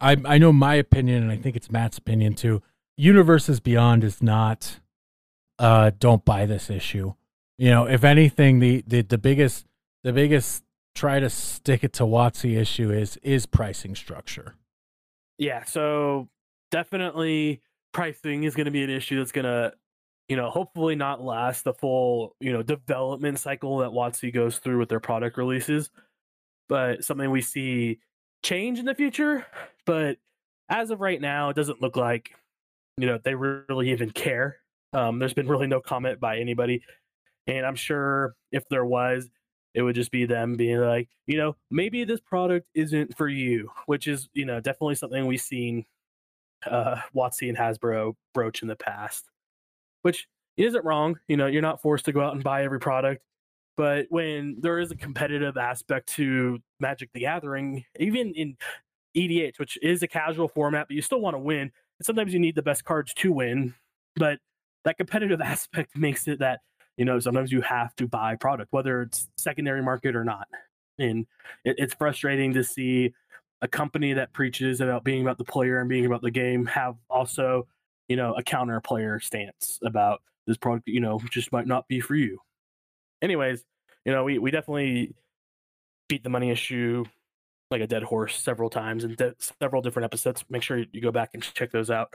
[0.00, 2.62] I I know my opinion, and I think it's Matt's opinion too.
[2.98, 4.80] Universes Beyond is not,
[5.58, 7.14] uh, don't buy this issue.
[7.56, 9.65] You know, if anything, the the the biggest
[10.06, 10.62] the biggest
[10.94, 14.54] try to stick it to WotC issue is is pricing structure.
[15.36, 16.28] Yeah, so
[16.70, 17.60] definitely
[17.92, 19.72] pricing is going to be an issue that's going to,
[20.28, 24.78] you know, hopefully not last the full, you know, development cycle that WotC goes through
[24.78, 25.90] with their product releases,
[26.68, 27.98] but something we see
[28.44, 29.44] change in the future.
[29.86, 30.18] But
[30.68, 32.30] as of right now, it doesn't look like,
[32.96, 34.58] you know, they really even care.
[34.92, 36.84] Um, there's been really no comment by anybody.
[37.48, 39.28] And I'm sure if there was,
[39.76, 43.70] it would just be them being like, you know, maybe this product isn't for you,
[43.84, 45.84] which is, you know, definitely something we've seen
[46.64, 49.28] uh, WotC and Hasbro broach in the past,
[50.00, 51.18] which isn't wrong.
[51.28, 53.22] You know, you're not forced to go out and buy every product.
[53.76, 58.56] But when there is a competitive aspect to Magic the Gathering, even in
[59.14, 62.40] EDH, which is a casual format, but you still want to win, and sometimes you
[62.40, 63.74] need the best cards to win.
[64.14, 64.38] But
[64.86, 66.60] that competitive aspect makes it that
[66.96, 70.48] you know sometimes you have to buy product whether it's secondary market or not.
[70.98, 71.26] And
[71.64, 73.12] it, it's frustrating to see
[73.62, 76.96] a company that preaches about being about the player and being about the game have
[77.08, 77.66] also
[78.08, 82.00] you know a counter player stance about this product you know just might not be
[82.00, 82.38] for you.
[83.22, 83.64] Anyways
[84.04, 85.14] you know we, we definitely
[86.08, 87.04] beat the money issue
[87.70, 90.44] like a dead horse several times in de- several different episodes.
[90.48, 92.14] Make sure you go back and check those out.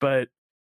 [0.00, 0.28] But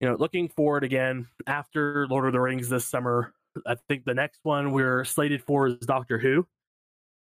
[0.00, 3.32] you know looking forward again after lord of the rings this summer
[3.66, 6.46] I think the next one we're slated for is Doctor Who.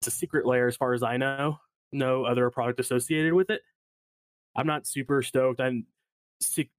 [0.00, 1.58] It's a secret lair, as far as I know.
[1.92, 3.60] No other product associated with it.
[4.56, 5.60] I'm not super stoked.
[5.60, 5.86] I'm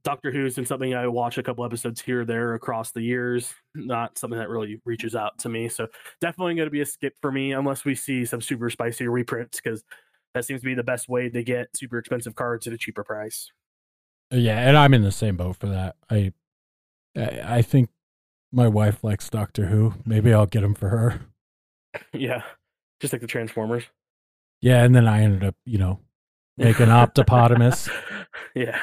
[0.04, 3.54] Doctor Who's been something I watch a couple episodes here or there across the years.
[3.76, 5.70] Not something that really reaches out to me.
[5.70, 5.88] So
[6.20, 9.62] definitely going to be a skip for me unless we see some super spicy reprints
[9.64, 9.84] because
[10.34, 13.04] that seems to be the best way to get super expensive cards at a cheaper
[13.04, 13.52] price.
[14.32, 15.96] Yeah, and I'm in the same boat for that.
[16.10, 16.34] I
[17.16, 17.90] I think
[18.54, 19.96] my wife likes Doctor Who.
[20.06, 21.22] Maybe I'll get him for her.
[22.12, 22.42] Yeah,
[23.02, 23.84] just like the Transformers.
[24.62, 26.00] Yeah, and then I ended up, you know,
[26.58, 27.88] making Octopotamus.
[28.56, 28.80] yeah,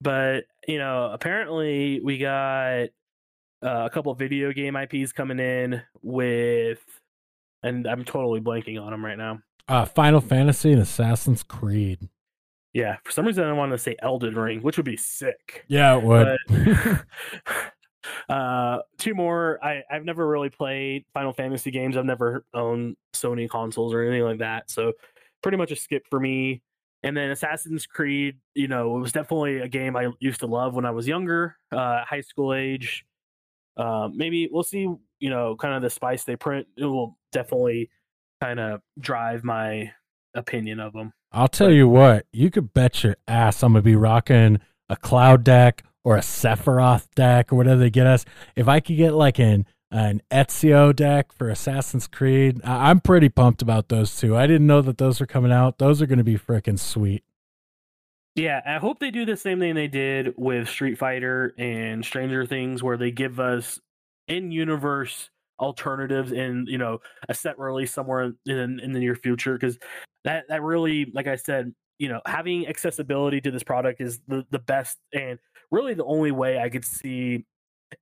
[0.00, 2.90] but you know, apparently we got
[3.60, 6.78] uh, a couple video game IPs coming in with,
[7.64, 9.40] and I'm totally blanking on them right now.
[9.66, 12.08] Uh, Final Fantasy and Assassin's Creed.
[12.72, 15.64] Yeah, for some reason I wanted to say Elden Ring, which would be sick.
[15.66, 16.36] Yeah, it would.
[16.48, 17.04] But,
[18.28, 19.58] uh, two more.
[19.62, 21.96] I I've never really played Final Fantasy games.
[21.96, 24.70] I've never owned Sony consoles or anything like that.
[24.70, 24.92] So
[25.42, 26.62] pretty much a skip for me.
[27.02, 30.74] And then Assassin's Creed, you know, it was definitely a game I used to love
[30.74, 33.04] when I was younger, uh, high school age.
[33.76, 34.88] Uh, maybe we'll see,
[35.20, 36.66] you know, kind of the spice they print.
[36.76, 37.90] It will definitely
[38.40, 39.92] kind of drive my
[40.34, 41.12] opinion of them.
[41.32, 45.44] I'll tell you what, you could bet your ass I'm gonna be rocking a cloud
[45.44, 48.24] deck or a Sephiroth deck or whatever they get us.
[48.54, 53.28] If I could get like an an Ezio deck for Assassin's Creed, I- I'm pretty
[53.28, 54.36] pumped about those two.
[54.36, 55.78] I didn't know that those were coming out.
[55.78, 57.24] Those are going to be freaking sweet.
[58.36, 62.46] Yeah, I hope they do the same thing they did with Street Fighter and Stranger
[62.46, 63.80] Things, where they give us
[64.28, 69.78] in-universe alternatives in you know a set release somewhere in in the near future because
[70.22, 74.44] that that really like i said you know having accessibility to this product is the
[74.50, 75.38] the best and
[75.70, 77.44] really the only way i could see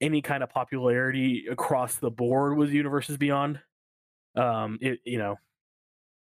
[0.01, 3.61] any kind of popularity across the board with universes beyond.
[4.37, 5.37] Um it you know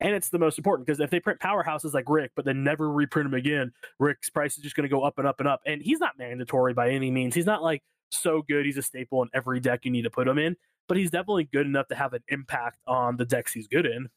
[0.00, 2.90] and it's the most important because if they print powerhouses like rick but then never
[2.90, 5.61] reprint them again rick's price is just going to go up and up and up.
[5.66, 7.35] And he's not mandatory by any means.
[7.35, 10.26] He's not like so good he's a staple in every deck you need to put
[10.26, 10.57] him in
[10.88, 14.09] but he's definitely good enough to have an impact on the decks he's good in.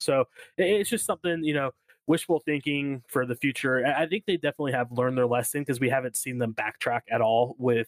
[0.00, 0.26] So
[0.58, 1.70] it's just something you know
[2.10, 3.86] wishful thinking for the future.
[3.86, 7.20] I think they definitely have learned their lesson because we haven't seen them backtrack at
[7.20, 7.86] all with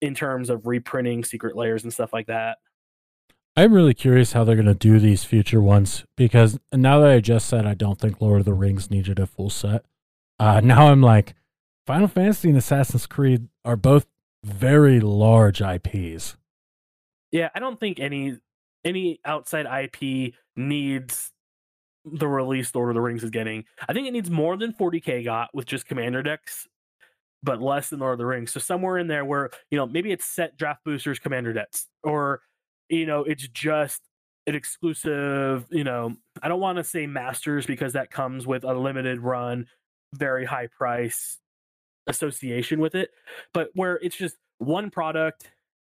[0.00, 2.58] in terms of reprinting secret lairs and stuff like that.
[3.56, 7.18] I'm really curious how they're going to do these future ones because now that I
[7.18, 9.84] just said I don't think Lord of the Rings needed a full set,
[10.38, 11.34] uh, now I'm like,
[11.84, 14.06] Final Fantasy and Assassin's Creed are both
[14.44, 16.36] very large IPs.
[17.32, 18.38] Yeah, I don't think any
[18.84, 21.32] any outside IP needs
[22.04, 23.64] the release Lord of the Rings is getting.
[23.88, 26.66] I think it needs more than 40k got with just commander decks,
[27.42, 28.52] but less than Lord of the Rings.
[28.52, 32.40] So somewhere in there where, you know, maybe it's set draft boosters commander decks or
[32.88, 34.02] you know, it's just
[34.46, 38.74] an exclusive, you know, I don't want to say masters because that comes with a
[38.74, 39.66] limited run,
[40.14, 41.38] very high price
[42.06, 43.10] association with it,
[43.52, 45.50] but where it's just one product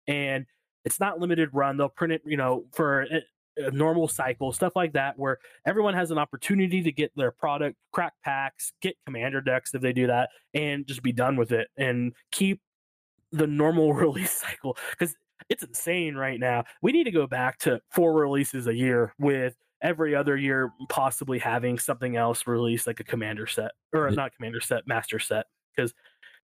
[0.07, 0.45] and
[0.83, 1.77] it's not limited run.
[1.77, 3.19] They'll print it, you know, for eh,
[3.57, 7.77] a normal cycle, stuff like that, where everyone has an opportunity to get their product,
[7.91, 11.67] crack packs, get commander decks if they do that, and just be done with it
[11.77, 12.61] and keep
[13.31, 15.15] the normal release cycle because
[15.49, 16.63] it's insane right now.
[16.81, 21.39] We need to go back to four releases a year with every other year possibly
[21.39, 25.93] having something else released like a commander set or not commander set, master set because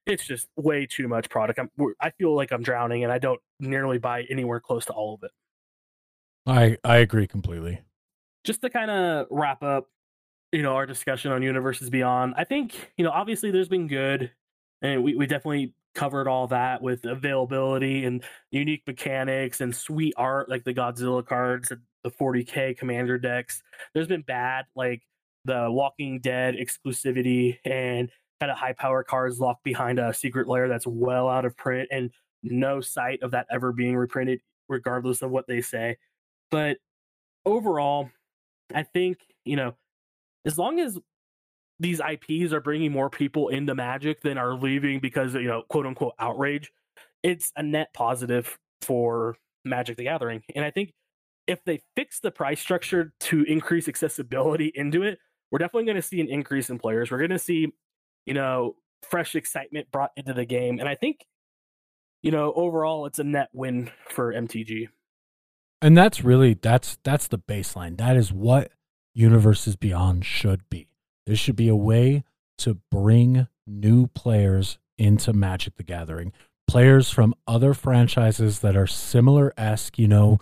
[0.07, 1.59] it's just way too much product.
[1.59, 1.69] I'm,
[2.01, 5.23] I feel like I'm drowning, and I don't nearly buy anywhere close to all of
[5.23, 5.31] it.
[6.47, 7.81] I I agree completely.
[8.43, 9.89] Just to kind of wrap up,
[10.51, 12.33] you know, our discussion on Universes Beyond.
[12.37, 14.31] I think you know, obviously, there's been good,
[14.81, 20.47] and we we definitely covered all that with availability and unique mechanics and sweet art
[20.47, 23.61] like the Godzilla cards, and the 40k commander decks.
[23.93, 25.03] There's been bad like
[25.45, 30.67] the Walking Dead exclusivity and kind of high power cards locked behind a secret lair
[30.67, 32.11] that's well out of print and
[32.43, 34.39] no sight of that ever being reprinted,
[34.69, 35.97] regardless of what they say.
[36.51, 36.77] But
[37.45, 38.09] overall,
[38.73, 39.75] I think, you know,
[40.45, 40.97] as long as
[41.79, 45.85] these IPs are bringing more people into Magic than are leaving because, you know, quote
[45.85, 46.71] unquote outrage,
[47.23, 50.41] it's a net positive for Magic the Gathering.
[50.55, 50.93] And I think
[51.47, 55.19] if they fix the price structure to increase accessibility into it,
[55.51, 57.09] we're definitely going to see an increase in players.
[57.09, 57.71] We're going to see,
[58.25, 58.75] you know,
[59.09, 60.79] fresh excitement brought into the game.
[60.79, 61.25] And I think,
[62.21, 64.89] you know, overall it's a net win for MTG.
[65.81, 67.97] And that's really that's that's the baseline.
[67.97, 68.71] That is what
[69.13, 70.87] Universes Beyond should be.
[71.25, 72.23] This should be a way
[72.59, 76.33] to bring new players into Magic the Gathering.
[76.67, 80.39] Players from other franchises that are similar esque, you know,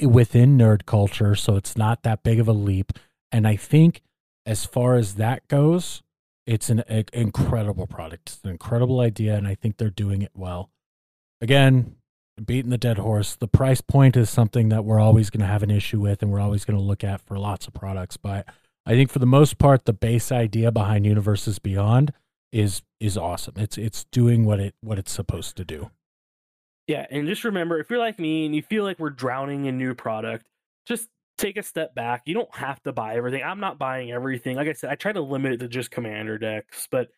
[0.00, 1.34] within nerd culture.
[1.34, 2.92] So it's not that big of a leap.
[3.32, 4.02] And I think
[4.46, 6.02] as far as that goes,
[6.46, 8.28] it's an incredible product.
[8.28, 10.70] It's an incredible idea, and I think they're doing it well.
[11.40, 11.96] Again,
[12.42, 13.36] beating the dead horse.
[13.36, 16.30] The price point is something that we're always going to have an issue with, and
[16.30, 18.16] we're always going to look at for lots of products.
[18.16, 18.46] But
[18.86, 22.12] I think for the most part, the base idea behind Universes Beyond
[22.52, 23.54] is is awesome.
[23.56, 25.90] It's it's doing what it what it's supposed to do.
[26.86, 29.78] Yeah, and just remember, if you're like me and you feel like we're drowning in
[29.78, 30.46] new product,
[30.86, 31.08] just
[31.38, 32.22] take a step back.
[32.26, 33.42] You don't have to buy everything.
[33.42, 34.56] I'm not buying everything.
[34.56, 37.08] Like I said, I try to limit it to just commander decks, but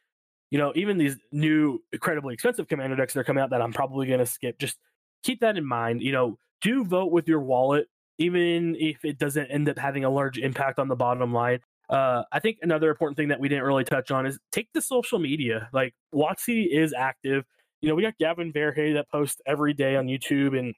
[0.50, 3.72] you know, even these new incredibly expensive commander decks that are coming out that I'm
[3.72, 4.78] probably going to skip, just
[5.26, 6.02] keep that in mind.
[6.02, 10.10] You know, do vote with your wallet, even if it doesn't end up having a
[10.10, 11.60] large impact on the bottom line.
[11.90, 14.80] Uh, I think another important thing that we didn't really touch on is take the
[14.80, 15.68] social media.
[15.72, 17.44] Like WotC is active.
[17.80, 20.74] You know, we got Gavin Verhey that posts every day on YouTube and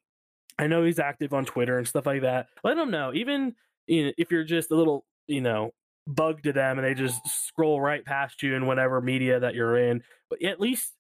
[0.58, 2.48] I know he's active on Twitter and stuff like that.
[2.64, 3.12] Let him know.
[3.14, 3.54] Even
[3.86, 5.70] you know, if you're just a little, you know,
[6.06, 9.78] bug to them and they just scroll right past you in whatever media that you're
[9.78, 10.94] in, but at least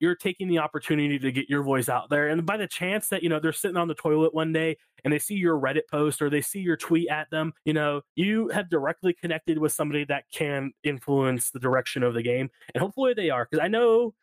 [0.00, 2.28] you're taking the opportunity to get your voice out there.
[2.28, 5.12] And by the chance that, you know, they're sitting on the toilet one day and
[5.12, 8.48] they see your Reddit post or they see your tweet at them, you know, you
[8.48, 12.50] have directly connected with somebody that can influence the direction of the game.
[12.74, 13.46] And hopefully they are.
[13.50, 14.14] Because I know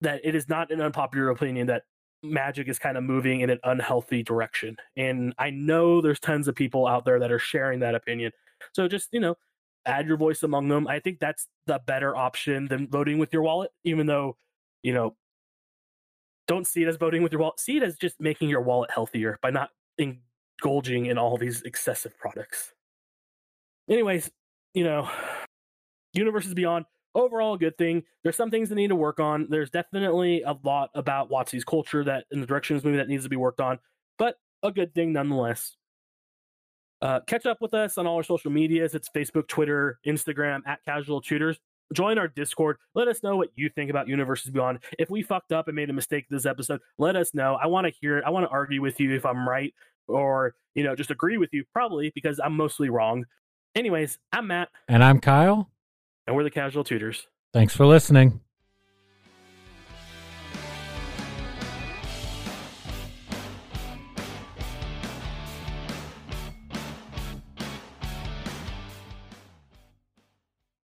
[0.00, 1.82] that it is not an unpopular opinion that
[2.22, 4.76] magic is kind of moving in an unhealthy direction.
[4.96, 8.32] And I know there's tons of people out there that are sharing that opinion.
[8.72, 9.36] So just, you know,
[9.86, 10.88] add your voice among them.
[10.88, 14.36] I think that's the better option than voting with your wallet, even though,
[14.84, 15.16] you know,
[16.46, 17.58] don't see it as voting with your wallet.
[17.58, 22.16] See it as just making your wallet healthier by not indulging in all these excessive
[22.18, 22.72] products.
[23.88, 24.30] Anyways,
[24.74, 25.08] you know,
[26.12, 28.04] Universes Beyond, overall a good thing.
[28.22, 29.46] There's some things that need to work on.
[29.48, 33.08] There's definitely a lot about WotC's culture that in the direction of this movie that
[33.08, 33.78] needs to be worked on,
[34.18, 35.76] but a good thing nonetheless.
[37.00, 38.94] Uh, catch up with us on all our social medias.
[38.94, 41.58] It's Facebook, Twitter, Instagram at Casual Tutors.
[41.92, 42.78] Join our Discord.
[42.94, 44.78] Let us know what you think about Universes Beyond.
[44.98, 47.58] If we fucked up and made a mistake this episode, let us know.
[47.62, 48.24] I want to hear it.
[48.26, 49.74] I want to argue with you if I'm right
[50.08, 53.24] or, you know, just agree with you, probably because I'm mostly wrong.
[53.74, 54.70] Anyways, I'm Matt.
[54.88, 55.70] And I'm Kyle
[56.26, 57.26] and we're the casual tutors.
[57.52, 58.40] Thanks for listening.